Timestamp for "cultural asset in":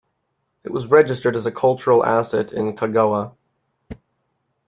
1.51-2.75